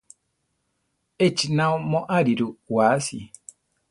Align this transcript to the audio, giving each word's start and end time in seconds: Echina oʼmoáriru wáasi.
Echina 1.25 1.63
oʼmoáriru 1.75 2.47
wáasi. 2.75 3.17